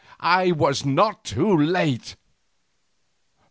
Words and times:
I 0.33 0.51
was 0.51 0.83
not 0.83 1.23
too 1.23 1.55
late. 1.55 2.15